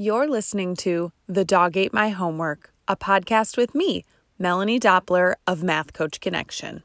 You're 0.00 0.30
listening 0.30 0.76
to 0.76 1.12
The 1.26 1.44
Dog 1.44 1.76
Ate 1.76 1.92
My 1.92 2.08
Homework, 2.08 2.72
a 2.88 2.96
podcast 2.96 3.58
with 3.58 3.74
me, 3.74 4.06
Melanie 4.38 4.80
Doppler 4.80 5.34
of 5.46 5.62
Math 5.62 5.92
Coach 5.92 6.20
Connection. 6.20 6.84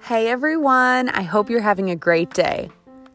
Hey 0.00 0.26
everyone, 0.26 1.10
I 1.10 1.22
hope 1.22 1.48
you're 1.48 1.60
having 1.60 1.90
a 1.90 1.94
great 1.94 2.34
day. 2.34 2.72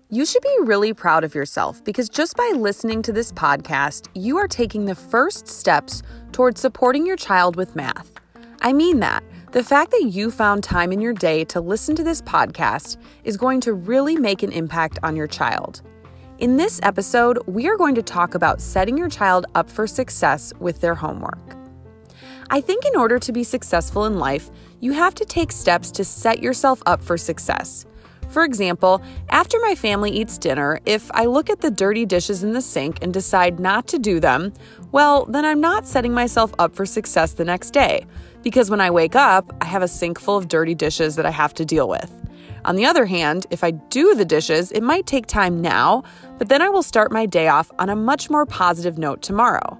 You 0.10 0.26
should 0.26 0.42
be 0.42 0.58
really 0.62 0.94
proud 0.94 1.26
of 1.26 1.36
yourself 1.36 1.84
because 1.84 2.08
just 2.08 2.38
by 2.38 2.54
listening 2.56 3.02
to 3.02 3.12
this 3.12 3.34
podcast, 3.34 4.08
you 4.14 4.38
are 4.38 4.48
taking 4.48 4.86
the 4.86 4.96
first 4.96 5.50
steps 5.50 6.02
towards 6.32 6.62
supporting 6.62 7.06
your 7.06 7.18
child 7.18 7.58
with 7.58 7.76
math. 7.76 8.10
I 8.62 8.72
mean 8.72 9.02
that. 9.02 9.22
The 9.58 9.64
fact 9.64 9.90
that 9.90 10.12
you 10.12 10.30
found 10.30 10.64
time 10.64 10.92
in 10.92 11.02
your 11.02 11.14
day 11.14 11.44
to 11.46 11.60
listen 11.60 11.96
to 11.96 12.04
this 12.04 12.22
podcast 12.22 12.98
is 13.24 13.38
going 13.38 13.60
to 13.62 13.74
really 13.74 14.16
make 14.16 14.44
an 14.44 14.52
impact 14.52 15.00
on 15.02 15.16
your 15.16 15.26
child. 15.26 15.82
In 16.38 16.58
this 16.58 16.80
episode, 16.84 17.40
we 17.48 17.68
are 17.68 17.76
going 17.76 17.96
to 17.96 18.04
talk 18.04 18.36
about 18.36 18.62
setting 18.62 18.96
your 18.96 19.10
child 19.10 19.48
up 19.56 19.68
for 19.68 19.88
success 19.88 20.54
with 20.60 20.80
their 20.80 20.94
homework. 20.94 21.58
I 22.52 22.62
think 22.62 22.86
in 22.86 22.96
order 22.96 23.18
to 23.18 23.32
be 23.32 23.44
successful 23.44 24.06
in 24.06 24.20
life, 24.20 24.52
you 24.80 24.92
have 24.92 25.16
to 25.16 25.26
take 25.26 25.52
steps 25.52 25.90
to 25.94 26.04
set 26.04 26.40
yourself 26.40 26.84
up 26.86 27.02
for 27.02 27.18
success. 27.18 27.88
For 28.30 28.44
example, 28.44 29.02
after 29.30 29.58
my 29.62 29.74
family 29.74 30.12
eats 30.12 30.38
dinner, 30.38 30.80
if 30.86 31.10
I 31.14 31.26
look 31.26 31.50
at 31.50 31.62
the 31.62 31.72
dirty 31.72 32.06
dishes 32.06 32.44
in 32.44 32.52
the 32.52 32.62
sink 32.62 33.00
and 33.02 33.14
decide 33.14 33.60
not 33.60 33.88
to 33.88 33.98
do 33.98 34.20
them, 34.20 34.54
well, 34.92 35.26
then 35.26 35.46
I'm 35.46 35.62
not 35.62 35.88
setting 35.88 36.14
myself 36.14 36.54
up 36.60 36.76
for 36.76 36.86
success 36.86 37.34
the 37.34 37.46
next 37.46 37.72
day. 37.72 38.06
Because 38.48 38.70
when 38.70 38.80
I 38.80 38.92
wake 38.92 39.18
up, 39.18 39.54
I 39.60 39.66
have 39.66 39.84
a 39.84 39.90
sink 39.90 40.18
full 40.18 40.38
of 40.38 40.48
dirty 40.48 40.74
dishes 40.74 41.18
that 41.18 41.26
I 41.26 41.32
have 41.32 41.54
to 41.56 41.66
deal 41.66 41.90
with. 41.90 42.10
On 42.64 42.78
the 42.78 42.86
other 42.86 43.06
hand, 43.06 43.46
if 43.50 43.62
I 43.62 43.72
do 43.72 44.16
the 44.16 44.24
dishes, 44.24 44.72
it 44.72 44.82
might 44.82 45.06
take 45.06 45.26
time 45.26 45.62
now, 45.62 46.04
but 46.38 46.48
then 46.48 46.62
I 46.62 46.70
will 46.70 46.82
start 46.82 47.12
my 47.12 47.26
day 47.26 47.50
off 47.50 47.70
on 47.78 47.90
a 47.90 47.96
much 47.98 48.30
more 48.30 48.46
positive 48.46 48.98
note 48.98 49.22
tomorrow. 49.22 49.78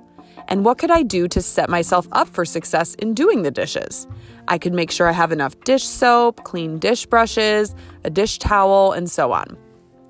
And 0.50 0.66
what 0.66 0.80
could 0.80 0.92
I 0.92 1.04
do 1.04 1.30
to 1.30 1.42
set 1.42 1.70
myself 1.70 2.10
up 2.12 2.28
for 2.28 2.44
success 2.44 2.94
in 2.96 3.14
doing 3.14 3.44
the 3.44 3.52
dishes? 3.52 4.06
I 4.50 4.58
could 4.58 4.74
make 4.74 4.92
sure 4.92 5.08
I 5.08 5.14
have 5.14 5.32
enough 5.32 5.58
dish 5.62 5.86
soap, 5.86 6.44
clean 6.44 6.78
dish 6.78 7.06
brushes, 7.06 7.74
a 8.04 8.10
dish 8.10 8.38
towel, 8.38 8.92
and 8.92 9.10
so 9.10 9.32
on. 9.32 9.58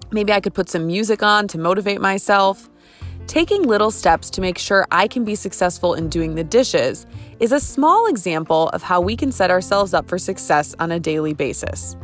Maybe 0.10 0.34
I 0.34 0.40
could 0.40 0.56
put 0.56 0.68
some 0.68 0.88
music 0.88 1.22
on 1.22 1.48
to 1.50 1.60
motivate 1.60 2.02
myself. 2.02 2.72
Taking 3.28 3.64
little 3.64 3.92
steps 3.92 4.30
to 4.32 4.42
make 4.42 4.58
sure 4.58 4.88
I 4.90 5.06
can 5.06 5.26
be 5.26 5.36
successful 5.36 5.94
in 5.96 6.08
doing 6.08 6.36
the 6.36 6.46
dishes 6.46 7.06
is 7.42 7.52
a 7.52 7.60
small 7.60 8.08
example 8.08 8.70
of 8.70 8.82
how 8.82 9.02
we 9.02 9.18
can 9.18 9.34
set 9.34 9.52
ourselves 9.52 9.94
up 9.94 10.08
for 10.08 10.18
success 10.18 10.74
on 10.80 10.94
a 10.94 11.00
daily 11.00 11.34
basis. 11.34 11.98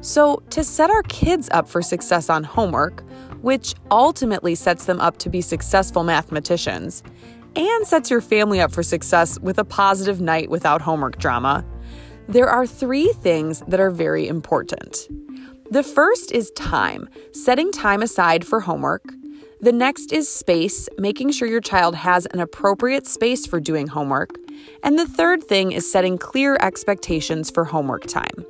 So, 0.00 0.42
to 0.48 0.64
set 0.64 0.88
our 0.88 1.02
kids 1.02 1.50
up 1.52 1.68
for 1.68 1.82
success 1.82 2.30
on 2.30 2.44
homework, 2.44 3.04
which 3.42 3.74
ultimately 3.90 4.54
sets 4.54 4.86
them 4.86 5.00
up 5.00 5.18
to 5.18 5.28
be 5.28 5.42
successful 5.42 6.02
mathematicians, 6.02 7.02
and 7.54 7.86
sets 7.86 8.10
your 8.10 8.22
family 8.22 8.58
up 8.60 8.72
for 8.72 8.82
success 8.82 9.38
with 9.40 9.58
a 9.58 9.64
positive 9.64 10.22
night 10.22 10.48
without 10.48 10.80
homework 10.80 11.18
drama, 11.18 11.62
there 12.26 12.48
are 12.48 12.66
three 12.66 13.12
things 13.20 13.62
that 13.68 13.80
are 13.80 13.90
very 13.90 14.26
important. 14.26 15.08
The 15.70 15.82
first 15.82 16.32
is 16.32 16.50
time, 16.52 17.06
setting 17.32 17.70
time 17.70 18.00
aside 18.00 18.46
for 18.46 18.60
homework. 18.60 19.19
The 19.62 19.72
next 19.72 20.10
is 20.10 20.26
space, 20.26 20.88
making 20.96 21.32
sure 21.32 21.46
your 21.46 21.60
child 21.60 21.94
has 21.94 22.24
an 22.26 22.40
appropriate 22.40 23.06
space 23.06 23.46
for 23.46 23.60
doing 23.60 23.88
homework. 23.88 24.34
And 24.82 24.98
the 24.98 25.06
third 25.06 25.44
thing 25.44 25.72
is 25.72 25.90
setting 25.90 26.16
clear 26.16 26.56
expectations 26.62 27.50
for 27.50 27.64
homework 27.64 28.06
time. 28.06 28.46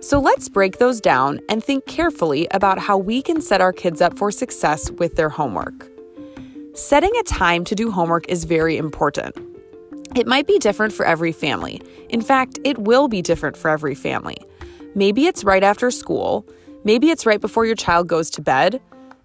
So 0.00 0.18
let's 0.18 0.48
break 0.48 0.78
those 0.78 1.00
down 1.00 1.38
and 1.48 1.62
think 1.62 1.86
carefully 1.86 2.48
about 2.50 2.80
how 2.80 2.98
we 2.98 3.22
can 3.22 3.40
set 3.40 3.60
our 3.60 3.72
kids 3.72 4.00
up 4.00 4.18
for 4.18 4.32
success 4.32 4.90
with 4.90 5.14
their 5.14 5.28
homework. 5.28 5.88
Setting 6.74 7.12
a 7.20 7.22
time 7.22 7.64
to 7.66 7.76
do 7.76 7.92
homework 7.92 8.28
is 8.28 8.42
very 8.42 8.76
important. 8.76 9.36
It 10.16 10.26
might 10.26 10.48
be 10.48 10.58
different 10.58 10.92
for 10.92 11.06
every 11.06 11.30
family. 11.30 11.80
In 12.08 12.20
fact, 12.20 12.58
it 12.64 12.78
will 12.78 13.06
be 13.06 13.22
different 13.22 13.56
for 13.56 13.70
every 13.70 13.94
family. 13.94 14.38
Maybe 14.96 15.26
it's 15.26 15.44
right 15.44 15.62
after 15.62 15.92
school. 15.92 16.44
Maybe 16.82 17.10
it's 17.10 17.26
right 17.26 17.40
before 17.40 17.64
your 17.64 17.76
child 17.76 18.08
goes 18.08 18.28
to 18.30 18.42
bed. 18.42 18.80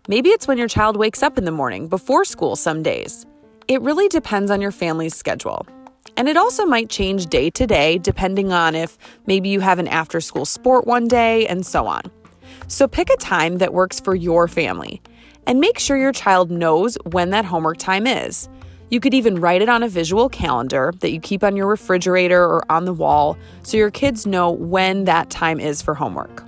Maybe 0.09 0.29
it's 0.29 0.47
when 0.47 0.57
your 0.57 0.69
child 0.69 0.95
wakes 0.95 1.21
up 1.21 1.37
in 1.37 1.43
the 1.43 1.51
morning 1.51 1.89
before 1.89 2.23
school 2.23 2.55
some 2.55 2.81
days. 2.81 3.25
It 3.67 3.81
really 3.81 4.07
depends 4.07 4.49
on 4.49 4.61
your 4.61 4.71
family's 4.71 5.13
schedule. 5.13 5.67
And 6.15 6.29
it 6.29 6.37
also 6.37 6.65
might 6.65 6.89
change 6.89 7.25
day 7.25 7.49
to 7.49 7.67
day 7.67 7.97
depending 7.97 8.53
on 8.53 8.73
if 8.73 8.97
maybe 9.25 9.49
you 9.49 9.59
have 9.59 9.79
an 9.79 9.87
after 9.89 10.21
school 10.21 10.45
sport 10.45 10.87
one 10.87 11.09
day 11.09 11.45
and 11.47 11.65
so 11.65 11.87
on. 11.87 12.03
So 12.67 12.87
pick 12.87 13.09
a 13.09 13.17
time 13.17 13.57
that 13.57 13.73
works 13.73 13.99
for 13.99 14.15
your 14.15 14.47
family 14.47 15.01
and 15.45 15.59
make 15.59 15.77
sure 15.77 15.97
your 15.97 16.13
child 16.13 16.49
knows 16.49 16.97
when 17.11 17.31
that 17.31 17.43
homework 17.43 17.77
time 17.77 18.07
is. 18.07 18.47
You 18.89 19.01
could 19.01 19.13
even 19.13 19.41
write 19.41 19.61
it 19.61 19.67
on 19.67 19.83
a 19.83 19.89
visual 19.89 20.29
calendar 20.29 20.93
that 21.01 21.11
you 21.11 21.19
keep 21.19 21.43
on 21.43 21.57
your 21.57 21.67
refrigerator 21.67 22.41
or 22.41 22.63
on 22.71 22.85
the 22.85 22.93
wall 22.93 23.37
so 23.63 23.75
your 23.75 23.91
kids 23.91 24.25
know 24.25 24.51
when 24.51 25.03
that 25.03 25.29
time 25.29 25.59
is 25.59 25.81
for 25.81 25.93
homework. 25.93 26.46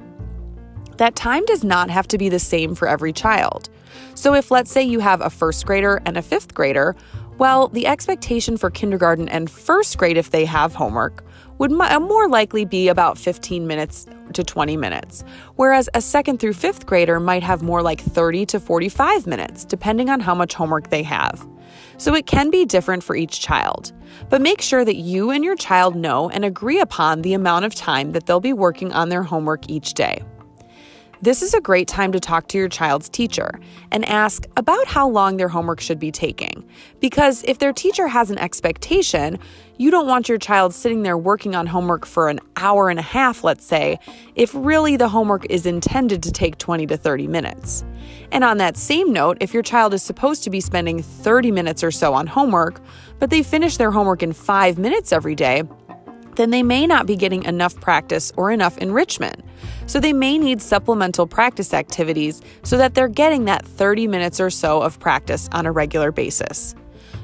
That 1.00 1.16
time 1.16 1.46
does 1.46 1.64
not 1.64 1.90
have 1.90 2.10
to 2.10 2.18
be 2.18 2.28
the 2.28 2.40
same 2.40 2.76
for 2.76 2.86
every 2.86 3.14
child. 3.14 3.70
So, 4.16 4.34
if 4.34 4.52
let's 4.52 4.70
say 4.70 4.84
you 4.84 5.00
have 5.00 5.22
a 5.22 5.30
first 5.30 5.66
grader 5.66 6.02
and 6.06 6.18
a 6.18 6.22
fifth 6.22 6.54
grader, 6.54 6.94
well, 7.38 7.70
the 7.70 7.88
expectation 7.88 8.58
for 8.58 8.70
kindergarten 8.70 9.30
and 9.30 9.50
first 9.50 9.98
grade, 9.98 10.18
if 10.18 10.32
they 10.32 10.44
have 10.44 10.76
homework, 10.76 11.24
would 11.58 11.72
uh, 11.72 12.00
more 12.02 12.28
likely 12.28 12.66
be 12.66 12.90
about 12.90 13.18
15 13.18 13.66
minutes 13.66 14.08
to 14.34 14.44
20 14.44 14.76
minutes, 14.76 15.24
whereas 15.56 15.90
a 15.94 16.02
second 16.02 16.42
through 16.42 16.52
fifth 16.52 16.86
grader 16.86 17.18
might 17.18 17.44
have 17.44 17.62
more 17.62 17.82
like 17.82 18.02
30 18.02 18.46
to 18.48 18.60
45 18.60 19.26
minutes, 19.26 19.64
depending 19.64 20.10
on 20.10 20.20
how 20.20 20.36
much 20.36 20.54
homework 20.54 20.90
they 20.90 21.04
have 21.04 21.48
so 21.98 22.16
it 22.16 22.26
can 22.26 22.50
be 22.50 22.66
different 22.66 23.04
for 23.04 23.16
each 23.16 23.42
child. 23.42 23.92
But 24.30 24.42
make 24.42 24.62
sure 24.62 24.84
that 24.84 24.96
you 24.96 25.30
and 25.32 25.44
your 25.44 25.56
child 25.56 25.96
know 25.96 26.30
and 26.30 26.44
agree 26.44 26.80
upon 26.80 27.22
the 27.22 27.34
amount 27.34 27.66
of 27.66 27.76
time 27.76 28.12
that 28.14 28.26
they'll 28.26 28.40
be 28.40 28.54
working 28.54 28.92
on 28.92 29.10
their 29.10 29.24
homework 29.24 29.70
each 29.70 29.94
day. 29.94 30.24
This 31.22 31.42
is 31.42 31.54
a 31.54 31.60
great 31.60 31.90
time 31.90 32.14
to 32.14 32.20
talk 32.22 32.48
to 32.48 32.58
your 32.58 32.70
child's 32.70 33.10
teacher 33.10 33.60
and 33.92 34.08
ask 34.08 34.46
about 34.56 34.88
how 34.88 35.10
long 35.10 35.36
their 35.36 35.50
homework 35.50 35.82
should 35.82 36.00
be 36.00 36.12
taking. 36.12 36.64
Because 37.02 37.44
if 37.46 37.60
their 37.60 37.74
teacher 37.74 38.08
has 38.08 38.32
an 38.32 38.38
expectation, 38.38 39.38
you 39.76 39.92
don't 39.92 40.08
want 40.08 40.30
your 40.30 40.38
child 40.38 40.74
sitting 40.74 41.04
there 41.04 41.18
working 41.18 41.56
on 41.56 41.68
homework 41.68 42.06
for 42.06 42.30
an 42.30 42.40
hour 42.56 42.90
and 42.90 43.00
a 43.00 43.02
half, 43.04 43.44
let's 43.44 43.66
say, 43.66 44.00
if 44.36 44.52
really 44.56 44.96
the 44.96 45.10
homework 45.10 45.46
is 45.50 45.66
intended 45.66 46.24
to 46.24 46.32
take 46.32 46.58
20 46.58 46.88
to 46.88 46.96
30 46.96 47.28
minutes. 47.28 47.84
And 48.32 48.46
on 48.46 48.58
that 48.60 48.78
same 48.78 49.12
note, 49.12 49.40
if 49.42 49.54
your 49.54 49.64
child 49.64 49.94
is 49.94 50.02
supposed 50.02 50.46
to 50.46 50.50
be 50.50 50.62
spending 50.62 51.04
30 51.04 51.52
minutes 51.52 51.84
or 51.84 51.92
so 51.92 52.14
on 52.14 52.28
homework, 52.28 52.80
but 53.20 53.30
they 53.30 53.44
finish 53.44 53.76
their 53.76 53.92
homework 53.92 54.24
in 54.24 54.32
five 54.32 54.78
minutes 54.78 55.12
every 55.12 55.36
day, 55.36 55.64
then 56.40 56.52
they 56.52 56.64
may 56.64 56.88
not 56.88 57.06
be 57.06 57.18
getting 57.18 57.44
enough 57.44 57.76
practice 57.82 58.32
or 58.38 58.50
enough 58.50 58.78
enrichment. 58.78 59.44
So 59.88 60.00
they 60.00 60.14
may 60.14 60.38
need 60.38 60.62
supplemental 60.62 61.28
practice 61.28 61.74
activities 61.74 62.42
so 62.64 62.78
that 62.78 62.96
they're 62.96 63.10
getting 63.10 63.44
that 63.46 63.66
30 63.66 64.08
minutes 64.08 64.40
or 64.40 64.50
so 64.50 64.82
of 64.82 65.02
practice 65.02 65.50
on 65.52 65.66
a 65.66 65.72
regular 65.74 66.14
basis. 66.14 66.76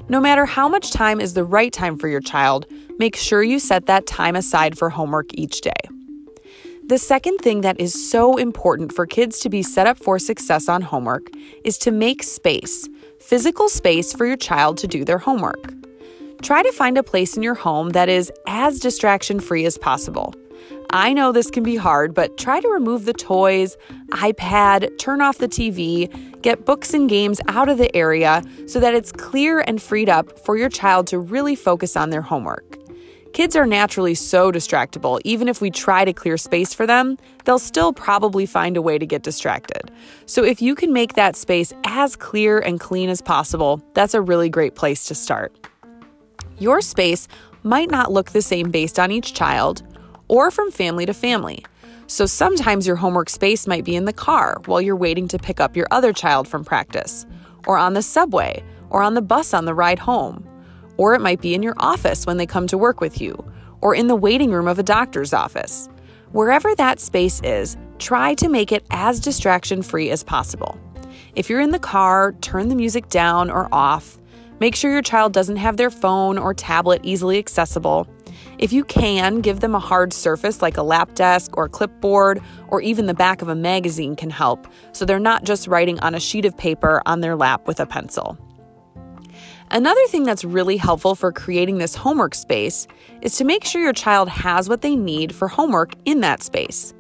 No 0.09 0.19
matter 0.19 0.45
how 0.45 0.67
much 0.67 0.91
time 0.91 1.21
is 1.21 1.33
the 1.33 1.45
right 1.45 1.71
time 1.71 1.97
for 1.97 2.09
your 2.09 2.19
child, 2.19 2.65
make 2.99 3.15
sure 3.15 3.41
you 3.41 3.57
set 3.57 3.85
that 3.85 4.05
time 4.05 4.35
aside 4.35 4.77
for 4.77 4.89
homework 4.89 5.33
each 5.33 5.61
day. 5.61 5.71
The 6.87 6.97
second 6.97 7.37
thing 7.37 7.61
that 7.61 7.79
is 7.79 8.09
so 8.11 8.35
important 8.35 8.91
for 8.91 9.07
kids 9.07 9.39
to 9.39 9.49
be 9.49 9.63
set 9.63 9.87
up 9.87 9.97
for 9.97 10.19
success 10.19 10.67
on 10.67 10.81
homework 10.81 11.29
is 11.63 11.77
to 11.79 11.89
make 11.89 12.21
space, 12.21 12.89
physical 13.21 13.69
space 13.69 14.11
for 14.11 14.25
your 14.25 14.35
child 14.35 14.77
to 14.79 14.87
do 14.87 15.05
their 15.05 15.19
homework. 15.19 15.84
Try 16.41 16.63
to 16.63 16.71
find 16.71 16.97
a 16.97 17.03
place 17.03 17.35
in 17.35 17.43
your 17.43 17.55
home 17.55 17.89
that 17.89 18.09
is 18.09 18.31
as 18.47 18.79
distraction 18.79 19.39
free 19.39 19.65
as 19.65 19.77
possible. 19.77 20.33
I 20.91 21.13
know 21.13 21.31
this 21.31 21.49
can 21.49 21.63
be 21.63 21.75
hard, 21.75 22.13
but 22.13 22.37
try 22.37 22.59
to 22.59 22.67
remove 22.69 23.05
the 23.05 23.13
toys, 23.13 23.75
iPad, 24.11 24.97
turn 24.97 25.21
off 25.21 25.39
the 25.39 25.47
TV, 25.47 26.09
get 26.41 26.65
books 26.65 26.93
and 26.93 27.09
games 27.09 27.41
out 27.47 27.69
of 27.69 27.77
the 27.77 27.93
area 27.95 28.43
so 28.67 28.79
that 28.79 28.93
it's 28.93 29.11
clear 29.11 29.61
and 29.61 29.81
freed 29.81 30.09
up 30.09 30.39
for 30.39 30.55
your 30.55 30.69
child 30.69 31.07
to 31.07 31.19
really 31.19 31.55
focus 31.55 31.97
on 31.97 32.11
their 32.11 32.21
homework. 32.21 32.77
Kids 33.33 33.53
are 33.57 33.65
naturally 33.65 34.15
so 34.15 34.49
distractible. 34.49 35.19
Even 35.25 35.49
if 35.49 35.59
we 35.59 35.69
try 35.69 36.05
to 36.05 36.13
clear 36.13 36.37
space 36.37 36.73
for 36.73 36.87
them, 36.87 37.17
they'll 37.43 37.59
still 37.59 37.91
probably 37.91 38.45
find 38.45 38.77
a 38.77 38.81
way 38.81 38.97
to 38.97 39.05
get 39.05 39.23
distracted. 39.23 39.91
So, 40.25 40.45
if 40.45 40.61
you 40.61 40.73
can 40.73 40.93
make 40.93 41.15
that 41.15 41.35
space 41.35 41.73
as 41.83 42.15
clear 42.15 42.59
and 42.59 42.79
clean 42.79 43.09
as 43.09 43.21
possible, 43.21 43.81
that's 43.93 44.13
a 44.13 44.21
really 44.21 44.47
great 44.47 44.75
place 44.75 45.03
to 45.05 45.15
start. 45.15 45.67
Your 46.59 46.81
space 46.81 47.27
might 47.63 47.89
not 47.89 48.11
look 48.11 48.31
the 48.31 48.41
same 48.41 48.71
based 48.71 48.99
on 48.99 49.11
each 49.11 49.33
child 49.33 49.83
or 50.27 50.51
from 50.51 50.71
family 50.71 51.05
to 51.05 51.13
family. 51.13 51.65
So, 52.07 52.25
sometimes 52.25 52.85
your 52.85 52.97
homework 52.97 53.29
space 53.29 53.65
might 53.65 53.83
be 53.83 53.95
in 53.95 54.05
the 54.05 54.13
car 54.13 54.61
while 54.65 54.81
you're 54.81 54.95
waiting 54.95 55.27
to 55.29 55.39
pick 55.39 55.59
up 55.59 55.75
your 55.75 55.87
other 55.89 56.13
child 56.13 56.47
from 56.47 56.63
practice, 56.63 57.25
or 57.65 57.77
on 57.77 57.93
the 57.93 58.03
subway, 58.03 58.63
or 58.91 59.01
on 59.01 59.15
the 59.15 59.21
bus 59.21 59.53
on 59.53 59.65
the 59.65 59.73
ride 59.73 59.99
home 59.99 60.47
or 60.97 61.13
it 61.13 61.21
might 61.21 61.41
be 61.41 61.53
in 61.53 61.63
your 61.63 61.75
office 61.77 62.25
when 62.25 62.37
they 62.37 62.45
come 62.45 62.67
to 62.67 62.77
work 62.77 63.01
with 63.01 63.19
you, 63.19 63.35
or 63.81 63.95
in 63.95 64.07
the 64.07 64.15
waiting 64.15 64.51
room 64.51 64.67
of 64.67 64.79
a 64.79 64.83
doctor's 64.83 65.33
office. 65.33 65.89
Wherever 66.31 66.73
that 66.75 66.99
space 66.99 67.41
is, 67.43 67.77
try 67.99 68.33
to 68.35 68.49
make 68.49 68.71
it 68.71 68.85
as 68.91 69.19
distraction 69.19 69.81
free 69.81 70.09
as 70.09 70.23
possible. 70.23 70.79
If 71.35 71.49
you're 71.49 71.61
in 71.61 71.71
the 71.71 71.79
car, 71.79 72.33
turn 72.41 72.69
the 72.69 72.75
music 72.75 73.09
down 73.09 73.49
or 73.49 73.67
off. 73.71 74.17
Make 74.59 74.75
sure 74.75 74.91
your 74.91 75.01
child 75.01 75.33
doesn't 75.33 75.57
have 75.57 75.77
their 75.77 75.89
phone 75.89 76.37
or 76.37 76.53
tablet 76.53 77.01
easily 77.03 77.37
accessible. 77.37 78.07
If 78.57 78.71
you 78.71 78.83
can, 78.85 79.41
give 79.41 79.59
them 79.59 79.75
a 79.75 79.79
hard 79.79 80.13
surface 80.13 80.61
like 80.61 80.77
a 80.77 80.83
lap 80.83 81.13
desk 81.13 81.57
or 81.57 81.67
clipboard, 81.67 82.41
or 82.69 82.81
even 82.81 83.05
the 83.05 83.13
back 83.13 83.41
of 83.41 83.49
a 83.49 83.55
magazine 83.55 84.15
can 84.15 84.29
help, 84.29 84.67
so 84.93 85.03
they're 85.05 85.19
not 85.19 85.43
just 85.43 85.67
writing 85.67 85.99
on 85.99 86.15
a 86.15 86.19
sheet 86.19 86.45
of 86.45 86.57
paper 86.57 87.01
on 87.05 87.19
their 87.21 87.35
lap 87.35 87.67
with 87.67 87.79
a 87.79 87.85
pencil. 87.85 88.37
Another 89.71 90.05
thing 90.07 90.23
that's 90.23 90.45
really 90.45 90.77
helpful 90.77 91.15
for 91.15 91.31
creating 91.31 91.79
this 91.79 91.95
homework 91.95 92.33
space 92.33 92.87
is 93.21 93.35
to 93.37 93.43
make 93.43 93.65
sure 93.65 93.81
your 93.81 93.93
child 93.93 94.29
has 94.29 94.69
what 94.69 94.81
they 94.81 94.95
need 94.95 95.35
for 95.35 95.47
homework 95.47 95.93
in 96.05 96.21
that 96.21 96.41
space. 96.41 96.93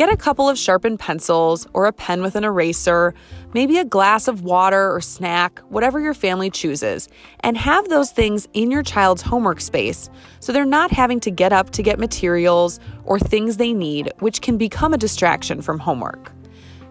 Get 0.00 0.08
a 0.10 0.16
couple 0.16 0.48
of 0.48 0.58
sharpened 0.58 0.98
pencils 0.98 1.68
or 1.74 1.84
a 1.84 1.92
pen 1.92 2.22
with 2.22 2.34
an 2.34 2.42
eraser, 2.42 3.12
maybe 3.52 3.76
a 3.76 3.84
glass 3.84 4.28
of 4.28 4.42
water 4.42 4.90
or 4.90 5.02
snack, 5.02 5.58
whatever 5.68 6.00
your 6.00 6.14
family 6.14 6.48
chooses, 6.48 7.06
and 7.40 7.54
have 7.58 7.86
those 7.90 8.10
things 8.10 8.48
in 8.54 8.70
your 8.70 8.82
child's 8.82 9.20
homework 9.20 9.60
space 9.60 10.08
so 10.38 10.52
they're 10.52 10.64
not 10.64 10.90
having 10.90 11.20
to 11.20 11.30
get 11.30 11.52
up 11.52 11.68
to 11.72 11.82
get 11.82 11.98
materials 11.98 12.80
or 13.04 13.18
things 13.18 13.58
they 13.58 13.74
need, 13.74 14.10
which 14.20 14.40
can 14.40 14.56
become 14.56 14.94
a 14.94 14.96
distraction 14.96 15.60
from 15.60 15.78
homework. 15.78 16.32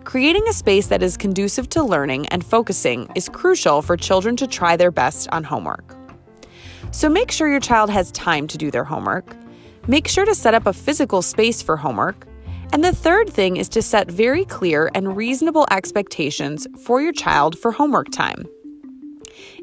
Creating 0.03 0.47
a 0.47 0.53
space 0.53 0.85
that 0.85 1.01
is 1.01 1.17
conducive 1.17 1.67
to 1.69 1.81
learning 1.81 2.27
and 2.27 2.45
focusing 2.45 3.09
is 3.15 3.27
crucial 3.27 3.81
for 3.81 3.97
children 3.97 4.35
to 4.35 4.45
try 4.45 4.77
their 4.77 4.91
best 4.91 5.27
on 5.31 5.43
homework. 5.43 5.95
So 6.91 7.09
make 7.09 7.31
sure 7.31 7.49
your 7.49 7.59
child 7.59 7.89
has 7.89 8.11
time 8.11 8.45
to 8.49 8.57
do 8.59 8.69
their 8.69 8.83
homework. 8.83 9.35
Make 9.87 10.07
sure 10.07 10.25
to 10.25 10.35
set 10.35 10.53
up 10.53 10.67
a 10.67 10.73
physical 10.73 11.23
space 11.23 11.63
for 11.63 11.75
homework 11.75 12.28
and 12.71 12.83
the 12.83 12.93
third 12.93 13.29
thing 13.29 13.57
is 13.57 13.67
to 13.69 13.81
set 13.81 14.11
very 14.11 14.45
clear 14.45 14.91
and 14.93 15.17
reasonable 15.17 15.65
expectations 15.71 16.67
for 16.83 17.01
your 17.01 17.13
child 17.13 17.57
for 17.57 17.71
homework 17.71 18.11
time. 18.11 18.45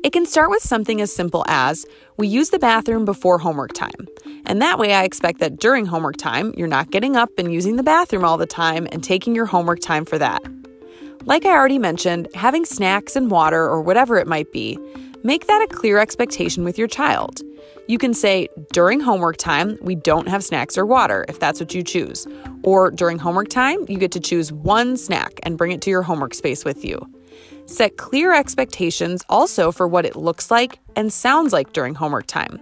It 0.03 0.13
can 0.13 0.27
start 0.27 0.51
with 0.51 0.63
something 0.63 1.01
as 1.01 1.15
simple 1.15 1.45
as 1.49 1.87
we 2.17 2.29
use 2.29 2.51
the 2.51 2.59
bathroom 2.59 3.05
before 3.05 3.39
homework 3.39 3.73
time. 3.73 4.07
And 4.45 4.61
that 4.63 4.79
way, 4.79 4.95
I 4.95 5.05
expect 5.05 5.41
that 5.41 5.59
during 5.59 5.87
homework 5.87 6.17
time, 6.17 6.55
you're 6.57 6.69
not 6.69 6.91
getting 6.91 7.17
up 7.17 7.31
and 7.39 7.53
using 7.53 7.77
the 7.77 7.83
bathroom 7.83 8.25
all 8.25 8.37
the 8.37 8.47
time 8.47 8.87
and 8.93 9.03
taking 9.03 9.35
your 9.35 9.47
homework 9.47 9.81
time 9.81 10.05
for 10.05 10.19
that. 10.19 10.43
Like 11.25 11.45
I 11.45 11.51
already 11.51 11.79
mentioned, 11.79 12.29
having 12.35 12.65
snacks 12.65 13.17
and 13.17 13.31
water 13.31 13.63
or 13.63 13.83
whatever 13.83 14.17
it 14.17 14.29
might 14.29 14.53
be, 14.53 14.79
make 15.27 15.49
that 15.49 15.61
a 15.61 15.67
clear 15.67 15.99
expectation 15.99 16.63
with 16.63 16.79
your 16.79 16.87
child. 16.87 17.43
You 17.89 17.99
can 17.99 18.15
say, 18.15 18.49
during 18.73 19.01
homework 19.01 19.39
time, 19.39 19.77
we 19.81 19.97
don't 19.97 20.29
have 20.29 20.45
snacks 20.45 20.79
or 20.79 20.87
water, 20.87 21.25
if 21.29 21.41
that's 21.41 21.59
what 21.59 21.75
you 21.75 21.83
choose. 21.83 22.29
Or 22.63 22.93
during 22.93 23.19
homework 23.19 23.49
time, 23.49 23.85
you 23.89 23.99
get 23.99 24.13
to 24.13 24.21
choose 24.21 24.53
one 24.53 24.97
snack 24.97 25.41
and 25.43 25.59
bring 25.59 25.73
it 25.73 25.83
to 25.83 25.91
your 25.91 26.03
homework 26.03 26.33
space 26.33 26.65
with 26.65 26.85
you. 26.85 27.05
Set 27.67 27.97
clear 27.97 28.33
expectations 28.33 29.25
also 29.29 29.73
for 29.73 29.89
what 29.89 30.07
it 30.07 30.15
looks 30.15 30.49
like 30.49 30.79
and 30.95 31.13
sounds 31.13 31.53
like 31.53 31.73
during 31.73 31.97
homework 31.97 32.29
time. 32.29 32.61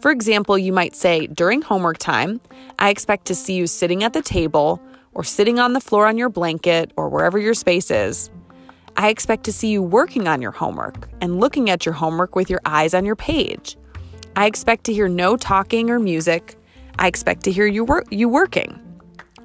For 0.00 0.10
example, 0.10 0.56
you 0.56 0.72
might 0.72 0.96
say, 0.96 1.26
during 1.26 1.60
homework 1.60 1.98
time, 1.98 2.40
I 2.78 2.88
expect 2.88 3.26
to 3.26 3.34
see 3.34 3.56
you 3.56 3.66
sitting 3.66 4.04
at 4.04 4.14
the 4.14 4.22
table 4.22 4.80
or 5.12 5.22
sitting 5.22 5.58
on 5.58 5.74
the 5.74 5.80
floor 5.80 6.06
on 6.06 6.16
your 6.16 6.30
blanket 6.30 6.92
or 6.96 7.10
wherever 7.10 7.38
your 7.38 7.52
space 7.52 7.90
is. 7.90 8.30
I 8.96 9.08
expect 9.08 9.44
to 9.44 9.52
see 9.52 9.68
you 9.68 9.82
working 9.82 10.28
on 10.28 10.42
your 10.42 10.50
homework 10.50 11.08
and 11.20 11.40
looking 11.40 11.70
at 11.70 11.86
your 11.86 11.94
homework 11.94 12.36
with 12.36 12.50
your 12.50 12.60
eyes 12.64 12.94
on 12.94 13.04
your 13.04 13.16
page. 13.16 13.76
I 14.36 14.46
expect 14.46 14.84
to 14.84 14.92
hear 14.92 15.08
no 15.08 15.36
talking 15.36 15.90
or 15.90 15.98
music. 15.98 16.56
I 16.98 17.06
expect 17.06 17.44
to 17.44 17.52
hear 17.52 17.66
you, 17.66 17.84
wor- 17.84 18.04
you 18.10 18.28
working. 18.28 18.78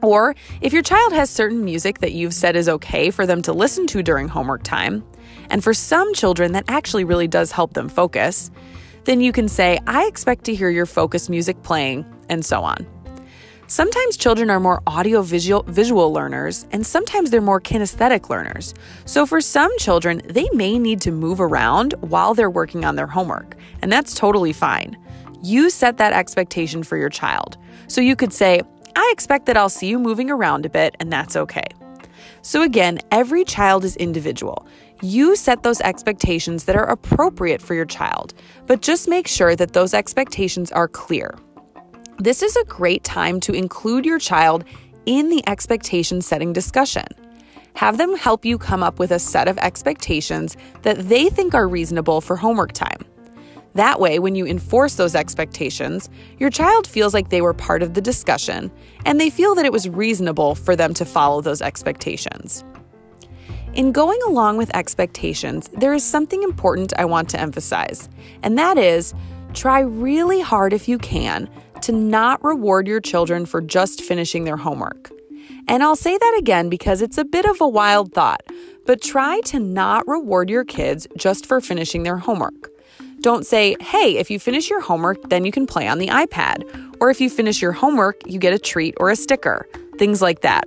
Or 0.01 0.35
if 0.61 0.73
your 0.73 0.81
child 0.81 1.13
has 1.13 1.29
certain 1.29 1.63
music 1.63 1.99
that 1.99 2.11
you've 2.11 2.33
said 2.33 2.55
is 2.55 2.69
okay 2.69 3.09
for 3.09 3.25
them 3.25 3.41
to 3.43 3.53
listen 3.53 3.87
to 3.87 4.03
during 4.03 4.27
homework 4.27 4.63
time, 4.63 5.03
and 5.49 5.63
for 5.63 5.73
some 5.73 6.13
children 6.13 6.51
that 6.51 6.65
actually 6.67 7.03
really 7.03 7.27
does 7.27 7.51
help 7.51 7.73
them 7.73 7.89
focus, 7.89 8.51
then 9.05 9.21
you 9.21 9.31
can 9.31 9.47
say, 9.47 9.79
I 9.87 10.05
expect 10.05 10.43
to 10.45 10.55
hear 10.55 10.69
your 10.69 10.85
focus 10.85 11.29
music 11.29 11.61
playing, 11.63 12.05
and 12.29 12.45
so 12.45 12.63
on. 12.63 12.85
Sometimes 13.67 14.15
children 14.15 14.51
are 14.51 14.59
more 14.59 14.83
audio 14.85 15.23
visual, 15.23 15.63
visual 15.63 16.13
learners, 16.13 16.67
and 16.71 16.85
sometimes 16.85 17.31
they're 17.31 17.41
more 17.41 17.59
kinesthetic 17.59 18.29
learners. 18.29 18.75
So, 19.05 19.25
for 19.25 19.41
some 19.41 19.75
children, 19.79 20.21
they 20.25 20.47
may 20.53 20.77
need 20.77 21.01
to 21.01 21.11
move 21.11 21.41
around 21.41 21.93
while 22.01 22.35
they're 22.35 22.49
working 22.49 22.85
on 22.85 22.95
their 22.95 23.07
homework, 23.07 23.55
and 23.81 23.91
that's 23.91 24.13
totally 24.13 24.53
fine. 24.53 24.95
You 25.41 25.71
set 25.71 25.97
that 25.97 26.13
expectation 26.13 26.83
for 26.83 26.95
your 26.95 27.09
child. 27.09 27.57
So, 27.87 28.01
you 28.01 28.15
could 28.15 28.31
say, 28.31 28.61
I 28.95 29.09
expect 29.11 29.47
that 29.47 29.57
I'll 29.57 29.67
see 29.69 29.87
you 29.87 29.97
moving 29.97 30.29
around 30.29 30.67
a 30.67 30.69
bit, 30.69 30.95
and 30.99 31.11
that's 31.11 31.35
okay. 31.35 31.65
So, 32.43 32.61
again, 32.61 32.99
every 33.11 33.43
child 33.43 33.83
is 33.83 33.95
individual. 33.95 34.67
You 35.01 35.35
set 35.35 35.63
those 35.63 35.81
expectations 35.81 36.65
that 36.65 36.75
are 36.75 36.85
appropriate 36.85 37.63
for 37.63 37.73
your 37.73 37.85
child, 37.85 38.35
but 38.67 38.83
just 38.83 39.07
make 39.07 39.27
sure 39.27 39.55
that 39.55 39.73
those 39.73 39.95
expectations 39.95 40.71
are 40.71 40.87
clear. 40.87 41.33
This 42.17 42.41
is 42.41 42.55
a 42.55 42.63
great 42.63 43.03
time 43.03 43.41
to 43.41 43.51
include 43.51 44.05
your 44.05 44.19
child 44.19 44.63
in 45.05 45.29
the 45.29 45.43
expectation 45.49 46.21
setting 46.21 46.53
discussion. 46.53 47.05
Have 47.73 47.97
them 47.97 48.15
help 48.15 48.45
you 48.45 48.57
come 48.57 48.81
up 48.81 48.99
with 48.99 49.11
a 49.11 49.19
set 49.19 49.49
of 49.49 49.57
expectations 49.57 50.55
that 50.83 51.09
they 51.09 51.27
think 51.27 51.53
are 51.53 51.67
reasonable 51.67 52.21
for 52.21 52.37
homework 52.37 52.71
time. 52.71 53.03
That 53.73 53.99
way, 53.99 54.19
when 54.19 54.33
you 54.33 54.47
enforce 54.47 54.95
those 54.95 55.13
expectations, 55.13 56.09
your 56.39 56.49
child 56.49 56.87
feels 56.87 57.13
like 57.13 57.27
they 57.27 57.41
were 57.41 57.53
part 57.53 57.83
of 57.83 57.95
the 57.95 58.01
discussion 58.01 58.71
and 59.05 59.19
they 59.19 59.29
feel 59.29 59.53
that 59.55 59.65
it 59.65 59.73
was 59.73 59.89
reasonable 59.89 60.55
for 60.55 60.73
them 60.73 60.93
to 60.93 61.03
follow 61.03 61.41
those 61.41 61.61
expectations. 61.61 62.63
In 63.73 63.91
going 63.91 64.19
along 64.25 64.55
with 64.55 64.73
expectations, 64.73 65.69
there 65.73 65.93
is 65.93 66.05
something 66.05 66.43
important 66.43 66.93
I 66.97 67.03
want 67.03 67.27
to 67.31 67.41
emphasize, 67.41 68.07
and 68.41 68.57
that 68.57 68.77
is 68.77 69.13
try 69.53 69.81
really 69.81 70.39
hard 70.39 70.71
if 70.71 70.87
you 70.87 70.97
can 70.97 71.49
to 71.81 71.91
not 71.91 72.43
reward 72.43 72.87
your 72.87 73.01
children 73.01 73.45
for 73.45 73.61
just 73.61 74.01
finishing 74.01 74.43
their 74.43 74.57
homework. 74.57 75.11
And 75.67 75.83
I'll 75.83 75.95
say 75.95 76.17
that 76.17 76.35
again 76.39 76.69
because 76.69 77.01
it's 77.01 77.17
a 77.17 77.25
bit 77.25 77.45
of 77.45 77.59
a 77.59 77.67
wild 77.67 78.13
thought, 78.13 78.43
but 78.85 79.01
try 79.01 79.39
to 79.45 79.59
not 79.59 80.07
reward 80.07 80.49
your 80.49 80.63
kids 80.63 81.07
just 81.17 81.45
for 81.45 81.59
finishing 81.61 82.03
their 82.03 82.17
homework. 82.17 82.71
Don't 83.21 83.45
say, 83.45 83.75
hey, 83.81 84.17
if 84.17 84.29
you 84.29 84.39
finish 84.39 84.69
your 84.69 84.81
homework, 84.81 85.29
then 85.29 85.45
you 85.45 85.51
can 85.51 85.65
play 85.65 85.87
on 85.87 85.97
the 85.97 86.07
iPad. 86.09 86.63
Or 86.99 87.09
if 87.09 87.19
you 87.19 87.29
finish 87.29 87.61
your 87.61 87.71
homework, 87.71 88.21
you 88.27 88.37
get 88.37 88.53
a 88.53 88.59
treat 88.59 88.93
or 88.99 89.09
a 89.09 89.15
sticker. 89.15 89.67
Things 89.97 90.21
like 90.21 90.41
that. 90.41 90.65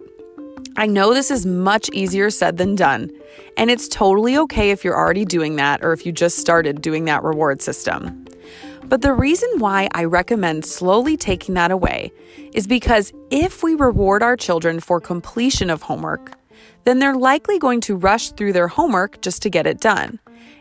I 0.77 0.87
know 0.87 1.13
this 1.13 1.31
is 1.31 1.45
much 1.45 1.91
easier 1.93 2.31
said 2.31 2.57
than 2.57 2.75
done, 2.77 3.11
and 3.57 3.71
it's 3.71 3.89
totally 3.89 4.37
okay 4.39 4.71
if 4.71 4.85
you're 4.85 4.97
already 4.97 5.25
doing 5.25 5.57
that 5.57 5.85
or 5.85 5.93
if 5.93 6.07
you 6.07 6.13
just 6.13 6.39
started 6.39 6.81
doing 6.83 7.05
that 7.07 7.23
reward 7.25 7.61
system. 7.61 8.27
But 8.89 9.03
the 9.03 9.13
reason 9.13 9.51
why 9.59 9.89
I 9.93 10.05
recommend 10.05 10.65
slowly 10.65 11.19
taking 11.19 11.55
that 11.55 11.71
away 11.71 12.11
is 12.55 12.67
because 12.67 13.13
if 13.31 13.63
we 13.63 13.75
reward 13.75 14.23
our 14.23 14.35
children 14.35 14.81
for 14.81 14.99
completion 14.99 15.69
of 15.69 15.83
homework, 15.83 16.39
then 16.85 16.99
they're 16.99 17.15
likely 17.17 17.59
going 17.59 17.83
to 17.83 17.97
rush 17.97 18.31
through 18.31 18.55
their 18.55 18.69
homework 18.69 19.21
just 19.21 19.43
to 19.43 19.51
get 19.51 19.67
it 19.67 19.81
done. 19.81 20.19